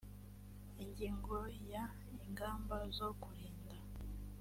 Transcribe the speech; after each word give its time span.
ingingo 0.83 1.35
ya 1.71 1.83
ingamba 2.23 2.77
zo 2.97 3.09
kurinda 3.21 3.75